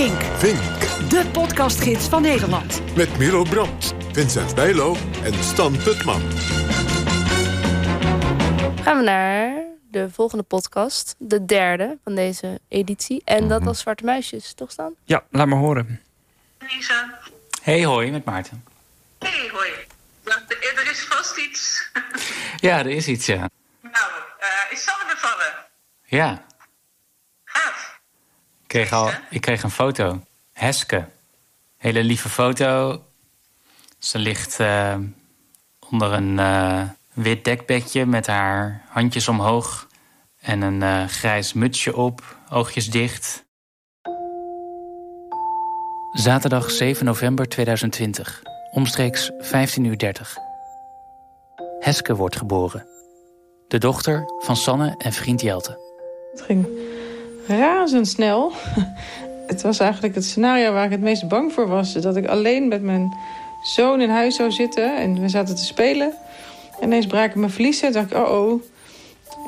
Vink. 0.00 0.22
Vink. 0.22 0.80
De 1.10 1.30
podcastgids 1.32 2.08
van 2.08 2.22
Nederland. 2.22 2.96
Met 2.96 3.18
Milo 3.18 3.42
Brandt, 3.42 3.94
Vincent 4.12 4.54
Bijlo 4.54 4.96
en 5.22 5.34
Stan 5.44 5.76
Putman. 5.76 6.20
Gaan 8.82 8.96
we 8.96 9.02
naar 9.02 9.64
de 9.90 10.10
volgende 10.10 10.44
podcast. 10.44 11.14
De 11.18 11.44
derde 11.44 11.98
van 12.04 12.14
deze 12.14 12.60
editie. 12.68 13.22
En 13.24 13.48
dat 13.48 13.62
was 13.62 13.80
Zwarte 13.80 14.04
Muisjes, 14.04 14.54
toch 14.54 14.70
Stan? 14.70 14.94
Ja, 15.04 15.24
laat 15.30 15.46
maar 15.46 15.58
horen. 15.58 16.02
Lisa. 16.58 17.18
Hey, 17.62 17.84
hoi, 17.84 18.10
met 18.10 18.24
Maarten. 18.24 18.64
Hey, 19.18 19.50
hoi. 19.52 19.70
Ja, 20.24 20.42
er 20.76 20.90
is 20.90 21.04
vast 21.04 21.36
iets. 21.36 21.90
Ja, 22.66 22.78
er 22.78 22.86
is 22.90 23.06
iets, 23.06 23.26
ja. 23.26 23.50
nou, 23.82 24.10
eh, 24.38 24.72
is 24.72 24.82
Sanne 24.82 25.04
bevallen? 25.14 25.54
Ja, 26.04 26.44
kreeg, 28.70 28.92
al, 28.92 29.10
ik 29.30 29.40
kreeg 29.40 29.62
een 29.62 29.70
foto. 29.70 30.20
Heske. 30.52 31.08
Hele 31.76 32.04
lieve 32.04 32.28
foto. 32.28 33.02
Ze 33.98 34.18
ligt 34.18 34.60
eh, 34.60 34.96
onder 35.90 36.12
een 36.12 36.38
eh, 36.38 36.82
wit 37.12 37.44
dekbedje 37.44 38.06
met 38.06 38.26
haar 38.26 38.84
handjes 38.88 39.28
omhoog. 39.28 39.88
En 40.40 40.60
een 40.60 40.82
eh, 40.82 41.04
grijs 41.04 41.52
mutsje 41.52 41.96
op, 41.96 42.36
oogjes 42.50 42.90
dicht. 42.90 43.44
Zaterdag 46.12 46.70
7 46.70 47.04
november 47.04 47.48
2020. 47.48 48.42
Omstreeks 48.72 49.30
15.30 49.30 49.80
uur. 49.80 50.14
Heske 51.78 52.16
wordt 52.16 52.36
geboren. 52.36 52.86
De 53.68 53.78
dochter 53.78 54.24
van 54.38 54.56
Sanne 54.56 54.94
en 54.98 55.12
vriend 55.12 55.40
Jelte. 55.40 55.78
Het 56.32 56.42
ging 56.42 56.66
razendsnel. 57.46 58.52
Het 59.46 59.62
was 59.62 59.78
eigenlijk 59.78 60.14
het 60.14 60.24
scenario 60.24 60.72
waar 60.72 60.84
ik 60.84 60.90
het 60.90 61.00
meest 61.00 61.28
bang 61.28 61.52
voor 61.52 61.68
was. 61.68 61.92
Dat 61.92 62.16
ik 62.16 62.26
alleen 62.26 62.68
met 62.68 62.82
mijn 62.82 63.14
zoon 63.62 64.00
in 64.00 64.10
huis 64.10 64.36
zou 64.36 64.50
zitten 64.50 64.96
en 64.96 65.20
we 65.20 65.28
zaten 65.28 65.54
te 65.54 65.64
spelen. 65.64 66.12
En 66.80 66.86
ineens 66.86 67.06
braken 67.06 67.40
mijn 67.40 67.52
vliezen. 67.52 67.92
Toen 67.92 67.92
dacht 67.92 68.10
ik, 68.10 68.28
oh 68.28 68.40
oh, 68.40 68.62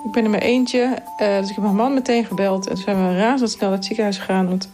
ik 0.05 0.12
ben 0.12 0.25
er 0.25 0.31
maar 0.31 0.41
eentje. 0.41 0.97
Eh, 1.17 1.39
dus 1.39 1.49
ik 1.49 1.55
heb 1.55 1.65
mijn 1.65 1.77
man 1.77 1.95
meteen 1.95 2.25
gebeld. 2.25 2.67
En 2.67 2.75
toen 2.75 2.84
zijn 2.84 3.09
we 3.09 3.17
razendsnel 3.17 3.69
naar 3.69 3.79
het 3.79 3.87
ziekenhuis 3.87 4.19
gegaan. 4.19 4.49
Want, 4.49 4.69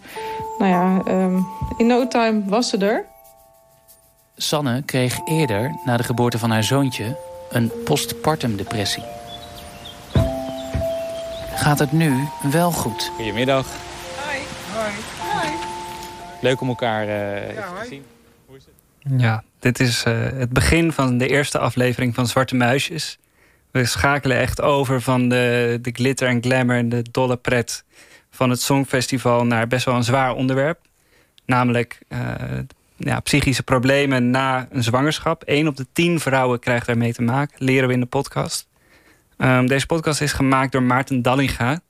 nou 0.59 0.71
ja, 0.71 1.03
ehm, 1.05 1.41
in 1.77 1.87
no 1.87 2.09
time 2.09 2.43
was 2.47 2.69
ze 2.69 2.77
er. 2.77 3.05
Sanne 4.37 4.83
kreeg 4.83 5.19
eerder, 5.25 5.81
na 5.85 5.97
de 5.97 6.03
geboorte 6.03 6.39
van 6.39 6.51
haar 6.51 6.65
zoontje, 6.65 7.17
een 7.51 7.71
postpartum 7.85 8.57
depressie. 8.57 9.18
Gaat 11.59 11.79
het 11.79 11.93
nu 11.93 12.29
wel 12.43 12.73
goed? 12.73 13.11
Goedemiddag. 13.17 13.67
Hoi. 14.25 14.39
Hoi. 15.19 15.53
Leuk 16.41 16.61
om 16.61 16.69
elkaar 16.69 17.09
eh, 17.09 17.49
even 17.49 17.63
te 17.81 17.87
zien. 17.89 18.05
Ja, 19.21 19.45
dit 19.59 19.81
is 19.81 20.03
eh, 20.03 20.15
het 20.21 20.51
begin 20.51 20.93
van 20.93 21.19
de 21.19 21.29
eerste 21.29 21.59
aflevering 21.59 22.15
van 22.15 22.27
Zwarte 22.27 22.57
Muisjes. 22.57 23.19
We 23.71 23.85
schakelen 23.85 24.37
echt 24.39 24.61
over 24.61 25.01
van 25.01 25.29
de, 25.29 25.79
de 25.83 25.91
glitter 25.91 26.29
en 26.29 26.43
glamour 26.43 26.79
en 26.79 26.89
de 26.89 27.05
dolle 27.11 27.37
pret 27.37 27.85
van 28.31 28.51
het 28.51 28.61
Songfestival 28.61 29.47
naar 29.47 29.67
best 29.67 29.85
wel 29.85 29.95
een 29.95 30.05
zwaar 30.05 30.35
onderwerp. 30.35 30.81
Namelijk 31.47 31.99
eh, 32.09 32.21
ja, 32.97 33.21
psychische 33.21 33.63
problemen 33.63 34.31
na 34.31 34.69
een 34.71 34.83
zwangerschap. 34.83 35.43
Eén 35.47 35.69
op 35.69 35.77
de 35.77 35.87
tien 35.93 36.21
vrouwen 36.21 36.59
krijgt 36.59 36.87
daarmee 36.87 37.13
te 37.13 37.23
maken, 37.23 37.65
leren 37.65 37.89
we 37.89 37.95
in 37.95 38.01
de 38.01 38.07
podcast. 38.07 38.69
Ehm, 39.39 39.67
deze 39.67 39.87
podcast 39.87 40.21
is 40.21 40.33
gemaakt 40.33 40.73
door 40.73 40.83
Maarten 40.83 41.23
Dallinga. 41.23 41.81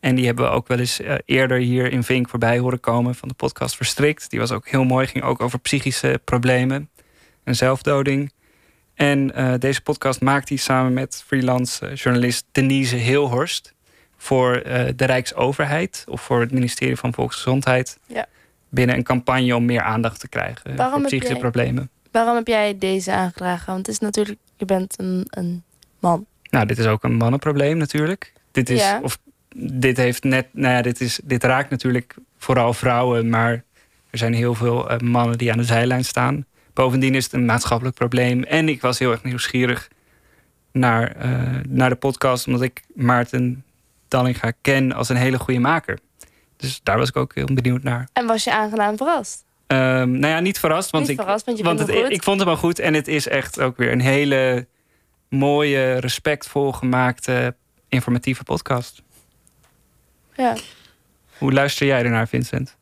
En 0.00 0.14
die 0.14 0.26
hebben 0.26 0.44
we 0.44 0.50
ook 0.50 0.68
wel 0.68 0.78
eens 0.78 1.00
eh, 1.00 1.14
eerder 1.24 1.58
hier 1.58 1.92
in 1.92 2.02
Vink 2.02 2.28
voorbij 2.28 2.58
horen 2.58 2.80
komen 2.80 3.14
van 3.14 3.28
de 3.28 3.34
podcast 3.34 3.76
Verstrikt. 3.76 4.30
Die 4.30 4.38
was 4.40 4.52
ook 4.52 4.68
heel 4.68 4.84
mooi, 4.84 5.06
ging 5.06 5.24
ook 5.24 5.40
over 5.40 5.58
psychische 5.58 6.20
problemen 6.24 6.90
en 7.44 7.56
zelfdoding. 7.56 8.32
En 8.94 9.34
eh, 9.34 9.54
deze 9.58 9.80
podcast 9.82 10.20
maakt 10.20 10.48
hij 10.48 10.58
samen 10.58 10.92
met 10.92 11.22
freelance 11.26 11.86
eh, 11.86 11.94
journalist 11.96 12.44
Denise 12.52 12.96
Heelhorst 12.96 13.74
voor 14.16 14.52
de 14.96 15.04
Rijksoverheid 15.04 16.04
of 16.08 16.20
voor 16.20 16.40
het 16.40 16.52
ministerie 16.52 16.96
van 16.96 17.12
Volksgezondheid. 17.14 17.98
Ja. 18.06 18.26
Binnen 18.68 18.96
een 18.96 19.02
campagne 19.02 19.56
om 19.56 19.64
meer 19.64 19.82
aandacht 19.82 20.20
te 20.20 20.28
krijgen 20.28 20.76
Waarom 20.76 20.98
voor 21.00 21.06
psychische 21.08 21.32
jij- 21.32 21.40
problemen. 21.42 21.90
Waarom 22.10 22.34
heb 22.36 22.46
jij 22.46 22.78
deze 22.78 23.12
aangedragen? 23.12 23.66
Want 23.66 23.86
het 23.86 23.94
is 23.94 23.98
natuurlijk, 24.00 24.38
je 24.56 24.64
bent 24.64 24.94
een, 24.98 25.26
een 25.30 25.62
man. 25.98 26.26
Nou, 26.52 26.66
dit 26.66 26.78
is 26.78 26.86
ook 26.86 27.02
een 27.04 27.16
mannenprobleem 27.16 27.76
natuurlijk. 27.76 28.32
Dit 28.50 28.70
is, 28.70 28.80
Ja. 28.80 29.00
of 29.02 29.18
dit 29.56 29.96
heeft 29.96 30.24
net, 30.24 30.46
nou 30.52 30.74
ja, 30.74 30.82
dit 30.82 31.00
is, 31.00 31.20
dit 31.24 31.44
raakt 31.44 31.70
natuurlijk 31.70 32.14
vooral 32.38 32.74
vrouwen, 32.74 33.28
maar 33.28 33.52
er 34.10 34.18
zijn 34.18 34.34
heel 34.34 34.54
veel 34.54 34.90
eh, 34.90 34.98
mannen 34.98 35.38
die 35.38 35.52
aan 35.52 35.58
de 35.58 35.64
zijlijn 35.64 36.04
staan. 36.04 36.46
Bovendien 36.72 37.14
is 37.14 37.24
het 37.24 37.32
een 37.32 37.44
maatschappelijk 37.44 37.96
probleem. 37.96 38.42
En 38.42 38.68
ik 38.68 38.80
was 38.80 38.98
heel 38.98 39.10
erg 39.10 39.22
nieuwsgierig 39.22 39.88
naar, 40.72 41.16
eh, 41.16 41.30
naar 41.68 41.88
de 41.90 41.96
podcast, 41.96 42.46
omdat 42.46 42.62
ik 42.62 42.82
Maarten 42.94 43.64
Dallinga 44.08 44.52
ken 44.60 44.92
als 44.92 45.08
een 45.08 45.16
hele 45.16 45.38
goede 45.38 45.60
maker. 45.60 45.98
Dus 46.56 46.80
daar 46.82 46.98
was 46.98 47.08
ik 47.08 47.16
ook 47.16 47.34
heel 47.34 47.48
benieuwd 47.52 47.82
naar. 47.82 48.08
En 48.12 48.26
was 48.26 48.44
je 48.44 48.52
aangenaam 48.52 48.96
verrast? 48.96 49.44
Ehm, 49.66 50.10
nou 50.10 50.26
ja, 50.26 50.40
niet 50.40 50.58
verrast, 50.58 50.90
want, 50.90 51.02
Niet 51.08 51.12
ik, 51.12 51.20
verrast, 51.20 51.44
want 51.62 51.78
het, 51.78 51.88
ik 52.12 52.22
vond 52.22 52.38
hem 52.38 52.46
wel 52.46 52.56
goed. 52.56 52.78
En 52.78 52.94
het 52.94 53.08
is 53.08 53.28
echt 53.28 53.60
ook 53.60 53.76
weer 53.76 53.92
een 53.92 54.00
hele 54.00 54.66
mooie, 55.32 55.98
respectvol 55.98 56.72
gemaakte, 56.72 57.54
informatieve 57.88 58.42
podcast. 58.42 59.02
Ja. 60.36 60.56
Hoe 61.38 61.52
luister 61.52 61.86
jij 61.86 62.02
ernaar, 62.02 62.28
Vincent? 62.28 62.76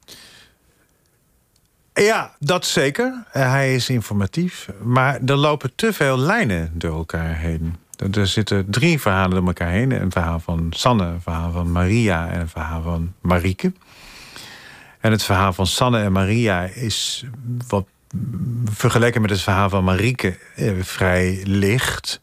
Ja, 1.95 2.35
dat 2.39 2.65
zeker. 2.65 3.25
Eh, 3.33 3.51
hij 3.51 3.75
is 3.75 3.89
informatief. 3.89 4.69
Maar 4.83 5.21
er 5.27 5.37
lopen 5.37 5.73
te 5.75 5.93
veel 5.93 6.19
lijnen 6.19 6.71
door 6.73 6.97
elkaar 6.97 7.37
heen. 7.37 7.77
Er, 8.13 8.27
zitten 8.27 8.71
drie 8.71 9.01
verhalen 9.01 9.37
door 9.37 9.47
elkaar 9.47 9.71
heen. 9.71 9.91
Een 9.91 10.13
verhaal 10.13 10.41
van 10.41 10.67
Sanne, 10.71 11.05
een 11.05 11.21
verhaal 11.21 11.53
van 11.53 11.73
Maria 11.73 12.29
en 12.31 12.41
een 12.41 12.49
verhaal 12.49 12.83
van 12.83 13.15
Marieke. 13.21 13.73
En 15.01 15.11
het 15.11 15.23
verhaal 15.23 15.53
van 15.53 15.67
Sanne 15.67 16.03
en 16.03 16.13
Maria 16.13 16.63
is 16.65 17.25
wat 17.69 17.87
vergeleken 18.65 19.21
met 19.21 19.31
het 19.31 19.41
verhaal 19.41 19.69
van 19.69 19.85
Marieke 19.85 20.39
eh, 20.57 20.73
vrij 20.81 21.43
licht. 21.45 22.21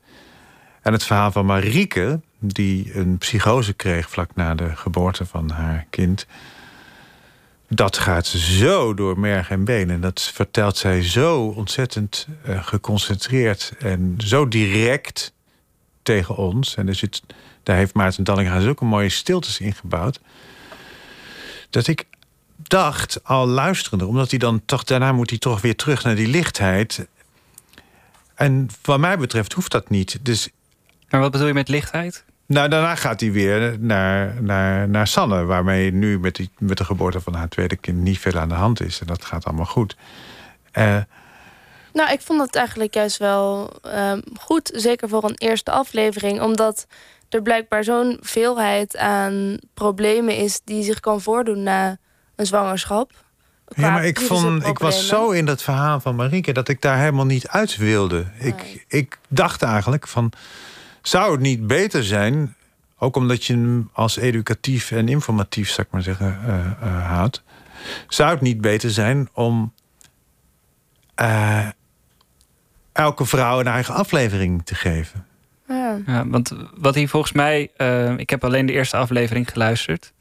En 0.88 0.94
het 0.94 1.04
verhaal 1.04 1.32
van 1.32 1.46
Marieke, 1.46 2.22
die 2.40 2.96
een 2.96 3.18
psychose 3.18 3.74
kreeg 3.74 4.10
vlak 4.10 4.36
na 4.36 4.56
de 4.56 4.76
geboorte 4.76 5.26
van 5.26 5.50
haar 5.50 5.86
kind 5.90 6.26
dat 7.70 7.98
gaat 7.98 8.28
zo 8.28 8.94
door 8.94 9.20
merg 9.20 9.50
en 9.50 9.64
been. 9.64 9.90
En 9.90 10.02
dat 10.02 10.22
vertelt 10.22 10.78
zij 10.78 11.04
zo 11.04 11.46
ontzettend 11.46 12.28
eh, 12.44 12.64
geconcentreerd 12.64 13.74
en 13.80 14.16
zo 14.18 14.48
direct 14.48 15.34
tegen 16.04 16.36
ons. 16.36 16.76
En 16.76 16.88
er 16.88 16.96
zit, 16.96 17.22
daar 17.64 17.78
heeft 17.78 17.94
Maarten 17.94 18.24
Dallinga 18.24 18.60
zulke 18.60 18.86
mooie 18.86 19.10
stiltes 19.10 19.60
in 19.60 19.74
gebouwd. 19.74 20.20
Dat 21.70 21.88
ik 21.88 22.06
dacht, 22.56 23.24
al 23.24 23.48
luisterende, 23.48 24.06
omdat 24.06 24.30
hij 24.30 24.40
dan 24.40 24.62
toch 24.66 24.84
daarna 24.84 25.12
moet 25.12 25.30
hij 25.30 25.40
toch 25.40 25.62
weer 25.62 25.76
terug 25.76 26.04
naar 26.04 26.16
die 26.16 26.28
lichtheid. 26.28 27.08
En 28.36 28.68
wat 28.82 29.00
mij 29.00 29.18
betreft 29.18 29.54
hoeft 29.54 29.72
dat 29.72 29.90
niet. 29.90 30.20
Dus 30.22 30.50
Maar 31.10 31.22
wat 31.22 31.32
bedoel 31.32 31.48
je 31.48 31.54
met 31.54 31.70
lichtheid? 31.70 32.26
nou, 32.48 32.70
daarna 32.70 32.96
gaat 32.96 33.20
hij 33.20 33.32
weer 33.32 33.76
naar, 33.80 34.44
naar, 34.44 34.90
naar 34.90 35.08
Sanne, 35.08 35.44
waarmee 35.44 35.92
nu 35.92 36.20
met, 36.20 36.36
die, 36.36 36.50
met 36.58 36.78
de 36.78 36.86
geboorte 36.86 37.22
van 37.22 37.34
haar 37.34 37.48
tweede 37.50 37.76
kind 37.76 37.98
niet 37.98 38.20
veel 38.20 38.40
aan 38.40 38.50
de 38.50 38.56
hand 38.56 38.82
is. 38.82 39.00
En 39.00 39.08
dat 39.08 39.26
gaat 39.26 39.46
allemaal 39.46 39.66
goed. 39.66 39.96
Eh, 40.72 40.98
Nou, 41.94 42.12
ik 42.12 42.22
vond 42.22 42.42
het 42.42 42.56
eigenlijk 42.56 42.94
juist 42.94 43.18
wel 43.18 43.74
ehm, 43.82 44.22
goed. 44.40 44.72
Zeker 44.74 45.10
voor 45.10 45.24
een 45.24 45.38
eerste 45.38 45.72
aflevering. 45.72 46.42
Omdat 46.42 46.88
er 47.30 47.42
blijkbaar 47.42 47.84
zo'n 47.84 48.18
veelheid 48.22 48.98
aan 48.98 49.58
problemen 49.74 50.36
is 50.36 50.62
die 50.64 50.84
zich 50.84 51.00
kan 51.00 51.22
voordoen 51.22 51.64
na 51.64 51.98
een 52.36 52.46
zwangerschap. 52.46 53.12
ja, 53.76 53.90
maar 53.90 54.06
ik, 54.06 54.20
vond, 54.20 54.66
ik 54.66 54.80
was 54.80 55.08
zo 55.08 55.30
in 55.30 55.46
dat 55.46 55.62
verhaal 55.62 56.00
van 56.00 56.16
Marieke 56.16 56.52
dat 56.52 56.68
ik 56.68 56.82
daar 56.82 56.98
helemaal 56.98 57.26
niet 57.26 57.48
uit 57.48 57.78
wilde. 57.78 58.26
Ik, 58.40 58.86
ik 58.88 59.18
dacht 59.30 59.62
eigenlijk 59.62 60.08
van, 60.08 60.32
zou 61.08 61.32
het 61.32 61.42
niet 61.42 61.68
beter 61.68 62.04
zijn, 62.04 62.56
ook 62.98 63.16
omdat 63.16 63.46
je 63.46 63.54
hem 63.54 63.90
als 63.94 64.18
educatief 64.18 64.92
en 64.92 65.08
informatief, 65.08 65.70
zou 65.70 65.88
ik 65.88 65.94
maar 65.94 66.02
zeggen, 66.02 66.40
eh 66.46 66.66
eh, 66.82 67.06
haat, 67.06 67.42
zou 68.08 68.32
het 68.32 68.42
niet 68.42 68.62
beter 68.62 68.90
zijn 68.92 69.30
om 69.34 69.74
eh, 71.16 71.68
elke 72.92 73.26
vrouw 73.26 73.60
een 73.60 73.68
eigen 73.68 73.94
aflevering 73.94 74.66
te 74.66 74.76
geven? 74.76 75.26
Ja. 75.68 76.00
Ja, 76.06 76.28
want 76.28 76.54
wat 76.78 76.96
hij 76.96 77.08
volgens 77.08 77.32
mij... 77.32 77.72
eh, 77.78 78.18
ik 78.18 78.30
heb 78.30 78.44
alleen 78.44 78.66
de 78.66 78.74
eerste 78.74 78.98
aflevering 78.98 79.50
geluisterd. 79.52 80.14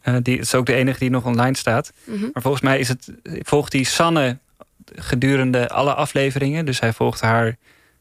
Eh, 0.00 0.16
die 0.22 0.38
is 0.38 0.54
ook 0.54 0.66
de 0.66 0.74
enige 0.74 0.98
die 0.98 1.10
nog 1.10 1.24
online 1.24 1.56
staat. 1.56 1.92
Mhm. 2.04 2.28
Maar 2.32 2.42
volgens 2.42 2.62
mij 2.62 2.78
is 2.78 2.88
het, 2.88 3.12
volgt 3.24 3.72
hij 3.72 3.82
Sanne 3.82 4.38
gedurende 4.94 5.68
alle 5.68 5.94
afleveringen. 5.94 6.64
Dus 6.66 6.80
hij 6.80 6.92
volgt 6.92 7.20
haar, 7.20 7.56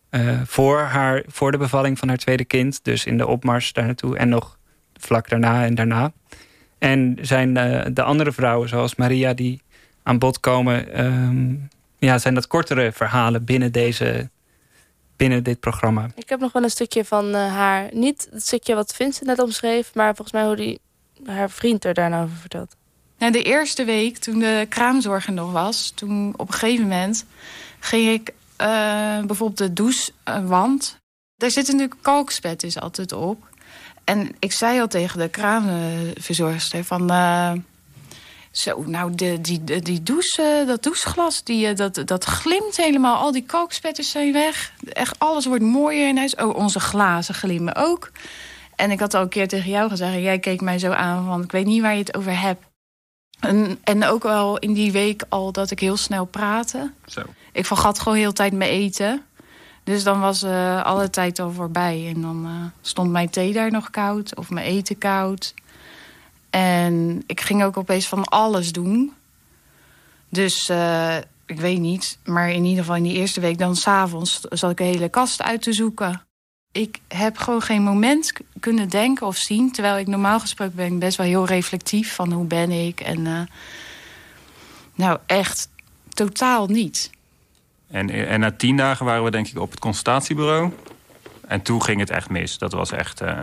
eh, 0.10 0.42
voor 0.46 0.80
haar 0.80 1.24
voor 1.28 1.52
de 1.52 1.58
bevalling 1.58 2.00
van 2.00 2.08
haar 2.08 2.18
tweede 2.18 2.46
kind. 2.46 2.80
Dus 2.84 3.06
in 3.06 3.18
de 3.18 3.28
opmars 3.28 3.74
daar 3.74 3.86
naartoe. 3.86 4.18
En 4.18 4.30
nog 4.30 4.58
vlak 4.94 5.30
daarna 5.30 5.66
en 5.66 5.76
daarna. 5.76 6.12
En 6.78 7.18
zijn 7.22 7.58
uh, 7.58 7.86
de 7.94 8.04
andere 8.04 8.32
vrouwen, 8.32 8.70
zoals 8.70 8.96
Maria, 8.96 9.34
die 9.34 9.62
aan 10.04 10.20
bod 10.20 10.40
komen, 10.40 11.06
um, 11.06 11.70
ja, 11.98 12.18
zijn 12.18 12.34
dat 12.34 12.48
kortere 12.48 12.92
verhalen 12.92 13.44
binnen, 13.44 13.72
deze, 13.72 14.30
binnen 15.18 15.44
dit 15.44 15.60
programma. 15.60 16.10
Ik 16.16 16.30
heb 16.30 16.40
nog 16.40 16.52
wel 16.52 16.64
een 16.64 16.70
stukje 16.70 17.06
van 17.06 17.28
uh, 17.28 17.56
haar. 17.56 17.90
Niet 17.92 18.28
het 18.32 18.46
stukje 18.46 18.76
wat 18.76 18.96
Vincent 18.96 19.28
net 19.28 19.40
omschreef, 19.40 19.94
maar 19.94 20.16
volgens 20.16 20.32
mij 20.32 20.46
hoe 20.46 20.56
die, 20.56 20.80
haar 21.26 21.50
vriend 21.50 21.86
er 21.86 21.94
daarna 21.94 22.24
over 22.24 22.36
vertelt. 22.36 22.76
Nou, 23.18 23.32
de 23.32 23.44
eerste 23.44 23.86
week, 23.86 24.18
toen 24.18 24.40
de 24.40 24.66
kraamzorg 24.70 25.28
er 25.28 25.34
nog 25.34 25.52
was, 25.52 25.92
toen 25.96 26.34
op 26.38 26.48
een 26.48 26.54
gegeven 26.54 26.84
moment 26.84 27.26
ging 27.80 28.10
ik 28.10 28.34
bijvoorbeeld 29.26 29.58
de 29.58 29.74
douchewand. 29.74 30.98
Daar 31.36 31.52
zitten 31.52 31.74
natuurlijk 31.76 32.04
kalkspet 32.04 32.80
altijd 32.80 33.12
op. 33.12 33.48
En 34.04 34.36
ik 34.40 34.52
zei 34.52 34.80
al 34.80 34.88
tegen 34.88 35.20
de 35.20 35.30
kraamverzorgster 35.30 36.84
van... 36.84 37.12
Uh, 37.12 37.52
zo, 38.52 38.84
nou, 38.86 39.16
de, 39.16 39.42
die, 39.42 39.64
die, 39.82 40.04
douche, 40.04 40.64
dat 40.68 40.84
doucheglas, 40.84 41.44
die, 41.44 41.68
eh, 41.68 41.76
dat, 41.76 42.02
dat 42.06 42.24
glimt 42.24 42.78
helemaal. 42.78 43.16
Al 43.18 43.32
die 43.32 43.44
kalkspetters 43.46 44.12
zijn 44.12 44.34
weg. 44.34 44.74
Echt, 44.94 45.20
alles 45.20 45.46
wordt 45.46 45.64
mooier 45.64 46.08
in 46.08 46.18
huis. 46.18 46.36
Oh, 46.36 46.56
onze 46.56 46.80
glazen 46.80 47.36
glimmen 47.36 47.76
ook. 47.76 48.12
En 48.76 48.92
ik 48.92 49.00
had 49.00 49.14
al 49.14 49.22
een 49.22 49.30
keer 49.30 49.48
tegen 49.48 49.70
jou 49.70 49.90
gezegd... 49.90 50.14
jij 50.14 50.40
keek 50.40 50.62
mij 50.62 50.80
zo 50.80 50.92
aan 50.92 51.26
van, 51.26 51.44
ik 51.44 51.52
weet 51.52 51.66
niet 51.66 51.82
waar 51.82 51.94
je 51.94 52.00
het 52.00 52.18
over 52.18 52.40
hebt. 52.40 52.64
En, 53.40 53.80
en 53.84 54.06
ook 54.06 54.24
wel 54.24 54.58
in 54.58 54.74
die 54.74 54.92
week 54.92 55.24
al 55.30 55.52
dat 55.52 55.72
ik 55.72 55.80
heel 55.80 55.98
snel 55.98 56.26
praatte. 56.26 56.92
Zo. 57.06 57.22
Ik 57.52 57.66
vergat 57.66 58.00
gewoon 58.00 58.18
heel 58.18 58.30
de 58.30 58.36
tijd 58.36 58.54
mijn 58.54 58.72
eten. 58.72 59.24
Dus 59.84 60.04
dan 60.04 60.20
was 60.20 60.44
uh, 60.44 60.84
alle 60.84 61.10
tijd 61.10 61.40
al 61.40 61.52
voorbij. 61.52 62.12
En 62.16 62.22
dan 62.22 62.46
uh, 62.46 62.66
stond 62.82 63.12
mijn 63.12 63.30
thee 63.30 63.54
daar 63.54 63.72
nog 63.72 63.90
koud 63.90 64.36
of 64.36 64.50
mijn 64.50 64.66
eten 64.66 64.98
koud. 64.98 65.54
En 66.50 67.24
ik 67.26 67.42
ging 67.42 67.64
ook 67.64 67.78
opeens 67.78 68.08
van 68.08 68.24
alles 68.24 68.72
doen. 68.72 69.14
Dus 70.30 70.70
uh, 70.70 71.18
ik 71.46 71.60
weet 71.60 71.80
niet. 71.80 72.18
Maar 72.26 72.50
in 72.50 72.64
ieder 72.64 72.80
geval 72.80 72.96
in 72.96 73.04
die 73.04 73.14
eerste 73.14 73.40
week 73.40 73.58
dan 73.58 73.76
s'avonds 73.76 74.40
zat 74.40 74.72
ik 74.72 74.78
de 74.78 74.84
hele 74.84 75.10
kast 75.10 75.42
uit 75.42 75.62
te 75.62 75.74
zoeken. 75.74 76.22
Ik 76.72 77.00
heb 77.08 77.38
gewoon 77.38 77.62
geen 77.62 77.84
moment 77.84 78.34
kunnen 78.60 78.90
denken 78.90 79.28
of 79.28 79.36
zien. 79.36 79.72
Terwijl 79.72 79.98
ik 79.98 80.08
normaal 80.08 80.40
gesproken 80.40 80.76
ben 80.76 81.00
best 81.00 81.18
wel 81.18 81.28
heel 81.28 81.46
reflectief 81.46 82.16
van 82.16 82.32
hoe 82.32 82.46
ben 82.46 82.72
ik. 82.72 83.00
En 83.00 83.50
nou 84.96 85.20
echt 85.26 85.70
totaal 86.10 86.68
niet. 86.68 87.10
En, 87.88 88.10
en 88.10 88.40
na 88.40 88.52
tien 88.52 88.78
dagen 88.78 89.06
waren 89.06 89.24
we 89.24 89.32
denk 89.32 89.48
ik 89.48 89.60
op 89.60 89.72
het 89.72 89.80
consultatiebureau. 89.80 90.72
En 91.48 91.62
toen 91.62 91.84
ging 91.84 92.00
het 92.00 92.10
echt 92.10 92.30
mis. 92.30 92.58
Dat 92.58 92.72
was 92.72 92.92
echt 92.92 93.22
uh, 93.22 93.40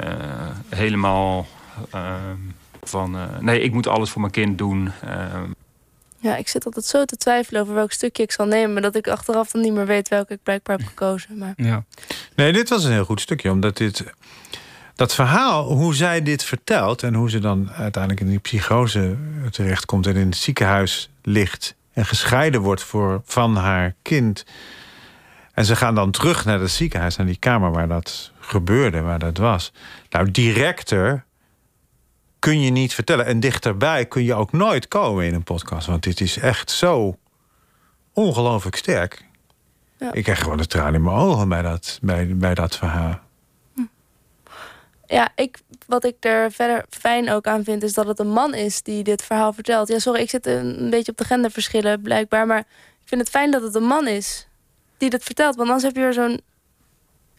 uh, 0.00 0.50
helemaal 0.68 1.46
uh, 1.94 2.14
van... 2.82 3.16
nee, 3.40 3.60
ik 3.60 3.72
moet 3.72 3.86
alles 3.86 4.10
voor 4.10 4.20
mijn 4.20 4.32
kind 4.32 4.58
doen. 4.58 4.92
Ja, 6.20 6.36
ik 6.36 6.48
zit 6.48 6.64
altijd 6.64 6.84
zo 6.84 7.04
te 7.04 7.16
twijfelen 7.16 7.62
over 7.62 7.74
welk 7.74 7.92
stukje 7.92 8.22
ik 8.22 8.32
zal 8.32 8.46
nemen... 8.46 8.82
dat 8.82 8.94
ik 8.94 9.08
achteraf 9.08 9.50
dan 9.50 9.60
niet 9.60 9.72
meer 9.72 9.86
weet 9.86 10.08
welke 10.08 10.32
ik 10.32 10.42
blijkbaar 10.42 10.76
heb 10.76 10.86
gekozen. 10.86 11.38
Maar... 11.38 11.52
Ja. 11.56 11.84
Nee, 12.34 12.52
dit 12.52 12.68
was 12.68 12.84
een 12.84 12.92
heel 12.92 13.04
goed 13.04 13.20
stukje, 13.20 13.50
omdat 13.50 13.76
dit... 13.76 14.04
Dat 14.94 15.14
verhaal, 15.14 15.72
hoe 15.72 15.94
zij 15.94 16.22
dit 16.22 16.44
vertelt... 16.44 17.02
en 17.02 17.14
hoe 17.14 17.30
ze 17.30 17.38
dan 17.38 17.70
uiteindelijk 17.72 18.22
in 18.22 18.28
die 18.28 18.38
psychose 18.38 19.16
terechtkomt... 19.50 20.06
en 20.06 20.16
in 20.16 20.26
het 20.26 20.36
ziekenhuis 20.36 21.10
ligt 21.22 21.74
en 21.92 22.06
gescheiden 22.06 22.60
wordt 22.60 22.82
voor, 22.82 23.22
van 23.24 23.56
haar 23.56 23.94
kind. 24.02 24.44
En 25.52 25.64
ze 25.64 25.76
gaan 25.76 25.94
dan 25.94 26.10
terug 26.10 26.44
naar 26.44 26.60
het 26.60 26.70
ziekenhuis, 26.70 27.16
naar 27.16 27.26
die 27.26 27.38
kamer 27.38 27.70
waar 27.70 27.88
dat 27.88 28.32
gebeurde, 28.40 29.00
waar 29.00 29.18
dat 29.18 29.36
was. 29.36 29.72
Nou, 30.10 30.30
directer 30.30 31.24
kun 32.38 32.60
je 32.60 32.70
niet 32.70 32.94
vertellen. 32.94 33.26
En 33.26 33.40
dichterbij 33.40 34.06
kun 34.06 34.24
je 34.24 34.34
ook 34.34 34.52
nooit 34.52 34.88
komen 34.88 35.24
in 35.24 35.34
een 35.34 35.42
podcast. 35.42 35.86
Want 35.86 36.02
dit 36.02 36.20
is 36.20 36.38
echt 36.38 36.70
zo 36.70 37.18
ongelooflijk 38.12 38.76
sterk. 38.76 39.24
Ja. 39.98 40.12
Ik 40.12 40.22
krijg 40.22 40.38
gewoon 40.38 40.56
de 40.56 40.66
tranen 40.66 40.94
in 40.94 41.02
mijn 41.02 41.16
ogen 41.16 41.48
bij 41.48 41.62
dat, 41.62 41.98
bij, 42.02 42.36
bij 42.36 42.54
dat 42.54 42.76
verhaal. 42.76 43.20
Ja, 45.06 45.28
ik, 45.34 45.58
wat 45.86 46.04
ik 46.04 46.16
er 46.20 46.52
verder 46.52 46.84
fijn 46.90 47.30
ook 47.30 47.46
aan 47.46 47.64
vind, 47.64 47.82
is 47.82 47.94
dat 47.94 48.06
het 48.06 48.18
een 48.18 48.30
man 48.30 48.54
is 48.54 48.82
die 48.82 49.02
dit 49.02 49.22
verhaal 49.22 49.52
vertelt. 49.52 49.88
Ja, 49.88 49.98
sorry, 49.98 50.20
ik 50.20 50.30
zit 50.30 50.46
een 50.46 50.90
beetje 50.90 51.12
op 51.12 51.18
de 51.18 51.24
genderverschillen 51.24 52.02
blijkbaar. 52.02 52.46
Maar 52.46 52.58
ik 52.58 53.04
vind 53.04 53.20
het 53.20 53.30
fijn 53.30 53.50
dat 53.50 53.62
het 53.62 53.74
een 53.74 53.86
man 53.86 54.06
is 54.06 54.46
die 54.96 55.10
dit 55.10 55.24
vertelt. 55.24 55.56
Want 55.56 55.68
anders 55.68 55.86
heb 55.86 55.96
je 55.96 56.00
weer 56.00 56.12
zo'n 56.12 56.40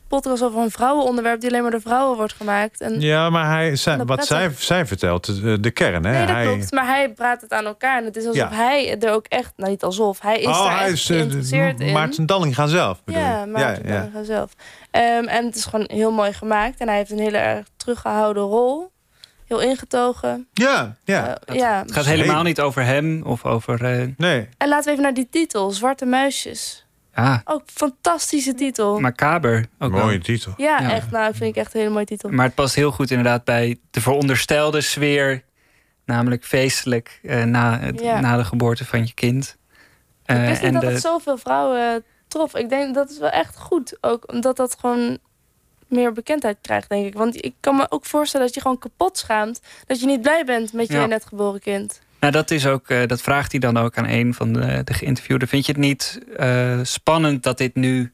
podcast 0.10 0.44
over 0.44 0.62
een 0.62 0.72
vrouwenonderwerp 0.72 1.40
die 1.40 1.50
alleen 1.50 1.62
maar 1.62 1.72
door 1.72 1.82
vrouwen 1.82 2.18
wordt 2.18 2.34
gemaakt. 2.34 2.82
En 2.82 3.02
ja, 3.02 3.30
maar 3.30 3.50
hij, 3.50 3.76
zij, 3.76 4.06
wat 4.06 4.26
zij, 4.26 4.52
zij 4.58 4.86
vertelt, 4.86 5.42
de, 5.42 5.60
de 5.60 5.72
kern. 5.72 6.06
Hè? 6.06 6.12
Nee, 6.12 6.26
dat 6.26 6.36
hij... 6.36 6.46
klopt. 6.46 6.72
Maar 6.72 6.86
hij 6.86 7.10
praat 7.10 7.42
het 7.42 7.52
aan 7.52 7.66
elkaar. 7.66 7.98
En 7.98 8.06
het 8.06 8.16
is 8.16 8.26
alsof 8.26 8.50
ja. 8.50 8.56
hij 8.56 9.00
er 9.00 9.12
ook 9.12 9.26
echt, 9.28 9.54
nou 9.56 9.70
niet 9.70 9.84
alsof, 9.84 10.22
hij 10.22 10.40
is 10.40 10.48
oh, 10.48 10.66
daar 10.66 10.80
hij 10.80 10.92
is, 10.92 11.06
geïnteresseerd 11.06 11.80
in. 11.80 11.94
Maarten 11.94 12.26
Dallinga 12.26 12.68
zelf. 12.68 13.04
Bedoel. 13.04 13.22
Ja, 13.22 13.46
Maarten 13.46 13.88
ja, 13.88 13.94
Dallinga 13.94 14.24
zelf. 14.24 14.52
Um, 14.92 15.28
en 15.28 15.46
het 15.46 15.56
is 15.56 15.66
gewoon 15.66 15.90
heel 15.92 16.12
mooi 16.12 16.34
gemaakt. 16.34 16.80
En 16.80 16.88
hij 16.88 16.98
heeft 16.98 17.12
een 17.12 17.20
hele 17.20 17.38
erg 17.38 17.68
teruggehouden 17.78 18.44
rol. 18.44 18.92
Heel 19.48 19.62
ingetogen. 19.62 20.48
Ja, 20.54 20.96
ja. 21.04 21.38
Uh, 21.46 21.56
ja. 21.56 21.82
Het 21.82 21.92
gaat 21.92 22.06
helemaal 22.06 22.44
niet 22.44 22.62
over 22.62 22.84
hem 22.84 23.22
of 23.24 23.46
over... 23.46 24.00
Uh... 24.00 24.14
Nee. 24.18 24.50
En 24.58 24.68
laten 24.68 24.86
we 24.86 24.92
even 24.92 25.04
naar 25.04 25.14
die 25.14 25.28
titel. 25.32 25.72
Zwarte 25.72 26.06
muisjes. 26.06 26.86
Ja. 27.16 27.42
Ook 27.46 27.62
fantastische 27.66 28.54
titel. 28.54 29.00
Macaber. 29.00 29.66
Ook 29.80 29.92
mooie 29.92 30.06
wel. 30.06 30.20
titel. 30.20 30.54
Ja, 30.58 30.80
ja, 30.80 30.92
echt. 30.92 31.12
Nou, 31.12 31.36
vind 31.36 31.56
ik 31.56 31.62
echt 31.62 31.74
een 31.74 31.80
hele 31.80 31.94
mooie 31.94 32.06
titel. 32.06 32.30
Maar 32.30 32.46
het 32.46 32.56
past 32.56 32.76
heel 32.76 32.92
goed 32.92 33.10
inderdaad 33.10 33.44
bij 33.44 33.80
de 33.92 34.02
veronderstelde 34.02 34.82
sfeer. 34.82 35.44
Namelijk 36.06 36.46
feestelijk 36.46 37.20
uh, 37.22 37.44
na, 37.44 37.80
het, 37.80 38.00
ja. 38.00 38.20
na 38.20 38.38
de 38.38 38.44
geboorte 38.44 38.86
van 38.86 39.06
je 39.06 39.14
kind. 39.14 39.58
ik 40.26 40.36
wist 40.36 40.62
niet 40.62 40.74
dat 40.74 40.82
de... 40.82 40.88
het 40.88 41.02
zoveel 41.02 41.38
vrouwen 41.38 42.04
trof. 42.28 42.56
Ik 42.56 42.70
denk 42.70 42.96
dat 42.96 43.10
is 43.10 43.18
wel 43.18 43.30
echt 43.30 43.58
goed. 43.58 43.98
Ook 44.02 44.32
omdat 44.32 44.58
dat 44.58 44.78
gewoon 44.80 45.18
meer 45.88 46.14
bekendheid 46.14 46.58
krijgt, 46.62 46.90
denk 46.90 47.06
ik. 47.06 47.14
Want 47.14 47.46
ik 47.46 47.54
kan 47.60 47.76
me 47.76 47.86
ook 47.92 48.06
voorstellen 48.06 48.46
dat 48.46 48.56
je 48.56 48.62
gewoon 48.62 48.78
kapot 48.78 49.18
schaamt. 49.18 49.62
Dat 49.86 50.00
je 50.00 50.06
niet 50.06 50.22
blij 50.22 50.46
bent 50.46 50.74
met 50.74 50.88
je 50.88 50.94
ja. 50.94 51.06
net 51.06 51.26
geboren 51.26 51.60
kind. 51.60 52.00
Nou, 52.20 52.34
dat 52.34 52.52
is 52.52 52.66
ook, 52.66 52.90
uh, 52.90 53.06
dat 53.06 53.22
vraagt 53.22 53.52
hij 53.52 53.60
dan 53.60 53.78
ook 53.78 53.98
aan 53.98 54.08
een 54.08 54.34
van 54.34 54.54
de, 54.54 54.82
de 54.84 54.94
geïnterviewden. 54.94 55.48
Vind 55.48 55.66
je 55.66 55.72
het 55.72 55.82
niet 55.82 56.22
uh, 56.40 56.80
spannend 56.84 57.44
dat 57.44 57.58
dit 57.58 57.76
nu 57.76 58.14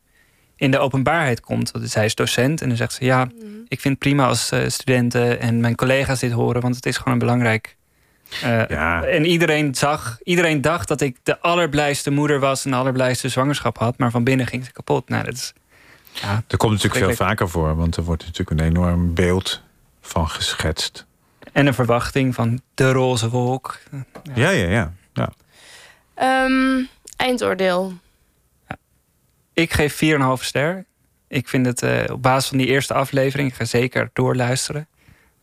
in 0.55 0.71
de 0.71 0.79
openbaarheid 0.79 1.39
komt? 1.39 1.71
Want 1.71 1.89
zij 1.89 2.05
is 2.05 2.15
docent 2.15 2.61
en 2.61 2.67
dan 2.67 2.77
zegt 2.77 2.93
ze: 2.93 3.05
Ja, 3.05 3.25
mm. 3.25 3.65
ik 3.67 3.81
vind 3.81 3.93
het 3.93 3.99
prima 3.99 4.27
als 4.27 4.51
uh, 4.51 4.59
studenten 4.67 5.39
en 5.39 5.59
mijn 5.59 5.75
collega's 5.75 6.19
dit 6.19 6.31
horen, 6.31 6.61
want 6.61 6.75
het 6.75 6.85
is 6.85 6.97
gewoon 6.97 7.13
een 7.13 7.19
belangrijk. 7.19 7.75
ja. 8.67 9.03
En 9.03 9.25
iedereen 9.25 9.75
zag, 9.75 10.17
iedereen 10.23 10.61
dacht 10.61 10.87
dat 10.87 11.01
ik 11.01 11.17
de 11.23 11.39
allerblijste 11.39 12.11
moeder 12.11 12.39
was 12.39 12.65
en 12.65 12.71
de 12.71 12.77
allerblijste 12.77 13.29
zwangerschap 13.29 13.77
had, 13.77 13.97
maar 13.97 14.11
van 14.11 14.23
binnen 14.23 14.47
ging 14.47 14.65
ze 14.65 14.71
kapot. 14.71 15.09
Nou, 15.09 15.23
dat 15.23 15.33
is. 15.33 15.53
Ja, 16.11 16.43
er 16.47 16.57
komt 16.57 16.71
natuurlijk 16.71 17.05
veel 17.05 17.25
vaker 17.27 17.49
voor, 17.49 17.75
want 17.75 17.97
er 17.97 18.03
wordt 18.03 18.25
natuurlijk 18.25 18.59
een 18.59 18.67
enorm 18.67 19.13
beeld 19.13 19.61
van 20.01 20.29
geschetst. 20.29 21.05
En 21.55 21.67
een 21.67 21.73
verwachting 21.73 22.35
van 22.35 22.61
de 22.73 22.91
roze 22.91 23.29
wolk. 23.29 23.79
Ja, 24.33 24.49
ja, 24.49 24.67
ja. 24.67 24.93
ja. 25.13 25.33
Um, 26.45 26.87
eindoordeel. 27.17 27.93
Ja. 28.67 28.77
Ik 29.53 29.73
geef 29.73 30.01
4,5 30.39 30.43
ster. 30.43 30.85
Ik 31.27 31.47
vind 31.47 31.65
het 31.65 31.81
uh, 31.81 32.03
op 32.11 32.21
basis 32.21 32.49
van 32.49 32.57
die 32.57 32.67
eerste 32.67 32.93
aflevering, 32.93 33.49
ik 33.49 33.55
ga 33.55 33.65
zeker 33.65 34.09
doorluisteren. 34.13 34.87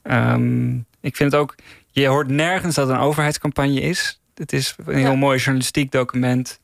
Um, 0.02 0.86
ik 1.00 1.16
vind 1.16 1.32
het 1.32 1.40
ook, 1.40 1.54
je 1.90 2.06
hoort 2.06 2.28
nergens 2.28 2.74
dat 2.74 2.88
het 2.88 2.96
een 2.96 3.02
overheidscampagne 3.02 3.80
is. 3.80 4.20
Het 4.34 4.52
is 4.52 4.74
een 4.86 4.94
heel 4.94 5.10
ja. 5.10 5.16
mooi 5.16 5.38
journalistiek 5.38 5.92
document. 5.92 6.60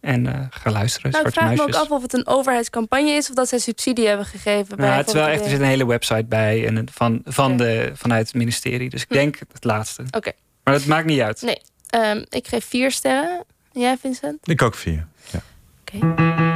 En 0.00 0.26
uh, 0.26 0.32
ga 0.50 0.70
luisteren. 0.70 1.10
Nou, 1.10 1.26
ik 1.26 1.32
vraag 1.32 1.44
muisjes. 1.44 1.66
me 1.66 1.74
ook 1.74 1.80
af 1.80 1.90
of 1.90 2.02
het 2.02 2.12
een 2.12 2.26
overheidscampagne 2.26 3.10
is 3.10 3.28
of 3.28 3.34
dat 3.34 3.48
zij 3.48 3.58
subsidie 3.58 4.06
hebben 4.06 4.26
gegeven. 4.26 4.78
Nou, 4.78 4.92
het 4.92 5.06
is 5.06 5.12
wel 5.12 5.26
echt, 5.26 5.42
er 5.42 5.50
zit 5.50 5.60
een 5.60 5.66
hele 5.66 5.86
website 5.86 6.24
bij 6.24 6.66
en 6.66 6.88
van, 6.92 7.20
van 7.24 7.52
okay. 7.52 7.66
de, 7.66 7.90
vanuit 7.94 8.26
het 8.26 8.36
ministerie. 8.36 8.90
Dus 8.90 9.02
ik 9.02 9.08
hm. 9.08 9.14
denk 9.14 9.38
het 9.52 9.64
laatste. 9.64 10.02
Oké. 10.02 10.16
Okay. 10.16 10.32
Maar 10.64 10.74
dat 10.74 10.86
maakt 10.86 11.06
niet 11.06 11.20
uit. 11.20 11.42
Nee. 11.42 11.60
Um, 12.04 12.24
ik 12.28 12.48
geef 12.48 12.64
vier 12.64 12.90
sterren. 12.90 13.44
Jij, 13.72 13.96
Vincent? 14.00 14.48
Ik 14.48 14.62
ook 14.62 14.74
vier. 14.74 15.06
Ja. 15.30 15.42
Oké. 15.80 16.06
Okay. 16.06 16.47